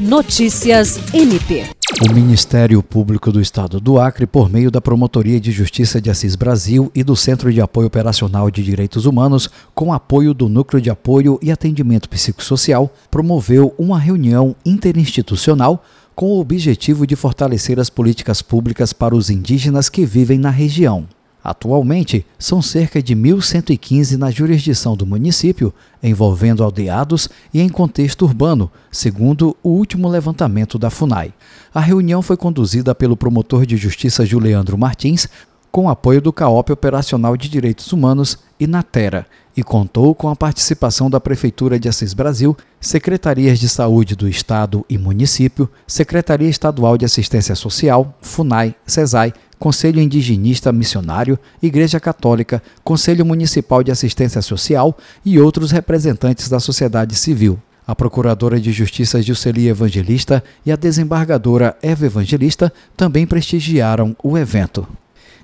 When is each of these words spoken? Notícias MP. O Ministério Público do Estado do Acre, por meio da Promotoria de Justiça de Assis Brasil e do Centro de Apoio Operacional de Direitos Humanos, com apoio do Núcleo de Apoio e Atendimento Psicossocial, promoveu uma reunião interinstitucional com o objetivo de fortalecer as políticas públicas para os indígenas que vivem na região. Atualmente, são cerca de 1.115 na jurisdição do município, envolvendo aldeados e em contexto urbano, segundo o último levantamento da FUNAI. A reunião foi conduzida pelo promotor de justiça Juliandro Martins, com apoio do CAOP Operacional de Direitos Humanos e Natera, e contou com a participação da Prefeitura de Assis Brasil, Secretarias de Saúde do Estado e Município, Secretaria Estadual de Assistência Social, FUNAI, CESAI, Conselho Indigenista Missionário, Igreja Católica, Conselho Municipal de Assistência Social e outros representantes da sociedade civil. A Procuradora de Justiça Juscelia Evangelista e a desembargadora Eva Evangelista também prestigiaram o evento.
Notícias 0.00 0.98
MP. 1.12 1.66
O 2.08 2.14
Ministério 2.14 2.82
Público 2.82 3.30
do 3.30 3.38
Estado 3.38 3.78
do 3.78 3.98
Acre, 4.00 4.26
por 4.26 4.48
meio 4.48 4.70
da 4.70 4.80
Promotoria 4.80 5.38
de 5.38 5.52
Justiça 5.52 6.00
de 6.00 6.08
Assis 6.08 6.34
Brasil 6.34 6.90
e 6.94 7.04
do 7.04 7.14
Centro 7.14 7.52
de 7.52 7.60
Apoio 7.60 7.88
Operacional 7.88 8.50
de 8.50 8.62
Direitos 8.62 9.04
Humanos, 9.04 9.50
com 9.74 9.92
apoio 9.92 10.32
do 10.32 10.48
Núcleo 10.48 10.80
de 10.80 10.88
Apoio 10.88 11.38
e 11.42 11.52
Atendimento 11.52 12.08
Psicossocial, 12.08 12.90
promoveu 13.10 13.74
uma 13.76 13.98
reunião 13.98 14.56
interinstitucional 14.64 15.84
com 16.14 16.28
o 16.28 16.40
objetivo 16.40 17.06
de 17.06 17.14
fortalecer 17.14 17.78
as 17.78 17.90
políticas 17.90 18.40
públicas 18.40 18.94
para 18.94 19.14
os 19.14 19.28
indígenas 19.28 19.90
que 19.90 20.06
vivem 20.06 20.38
na 20.38 20.48
região. 20.48 21.06
Atualmente, 21.42 22.26
são 22.38 22.60
cerca 22.60 23.02
de 23.02 23.16
1.115 23.16 24.16
na 24.16 24.30
jurisdição 24.30 24.94
do 24.94 25.06
município, 25.06 25.72
envolvendo 26.02 26.62
aldeados 26.62 27.28
e 27.52 27.60
em 27.60 27.68
contexto 27.68 28.26
urbano, 28.26 28.70
segundo 28.92 29.56
o 29.62 29.70
último 29.70 30.06
levantamento 30.08 30.78
da 30.78 30.90
FUNAI. 30.90 31.32
A 31.72 31.80
reunião 31.80 32.20
foi 32.20 32.36
conduzida 32.36 32.94
pelo 32.94 33.16
promotor 33.16 33.64
de 33.64 33.76
justiça 33.76 34.26
Juliandro 34.26 34.76
Martins, 34.76 35.28
com 35.70 35.88
apoio 35.88 36.20
do 36.20 36.32
CAOP 36.32 36.72
Operacional 36.72 37.36
de 37.36 37.48
Direitos 37.48 37.92
Humanos 37.92 38.38
e 38.58 38.66
Natera, 38.66 39.26
e 39.56 39.62
contou 39.62 40.14
com 40.14 40.28
a 40.28 40.36
participação 40.36 41.10
da 41.10 41.20
Prefeitura 41.20 41.78
de 41.78 41.88
Assis 41.88 42.14
Brasil, 42.14 42.56
Secretarias 42.80 43.58
de 43.58 43.68
Saúde 43.68 44.14
do 44.14 44.28
Estado 44.28 44.84
e 44.88 44.96
Município, 44.96 45.68
Secretaria 45.86 46.48
Estadual 46.48 46.96
de 46.96 47.04
Assistência 47.04 47.54
Social, 47.54 48.14
FUNAI, 48.20 48.74
CESAI, 48.86 49.32
Conselho 49.58 50.00
Indigenista 50.00 50.72
Missionário, 50.72 51.38
Igreja 51.62 52.00
Católica, 52.00 52.62
Conselho 52.82 53.26
Municipal 53.26 53.82
de 53.82 53.90
Assistência 53.90 54.40
Social 54.40 54.96
e 55.24 55.38
outros 55.38 55.70
representantes 55.70 56.48
da 56.48 56.58
sociedade 56.58 57.14
civil. 57.14 57.58
A 57.86 57.94
Procuradora 57.94 58.60
de 58.60 58.72
Justiça 58.72 59.20
Juscelia 59.20 59.70
Evangelista 59.70 60.42
e 60.64 60.72
a 60.72 60.76
desembargadora 60.76 61.76
Eva 61.82 62.06
Evangelista 62.06 62.72
também 62.96 63.26
prestigiaram 63.26 64.16
o 64.22 64.38
evento. 64.38 64.86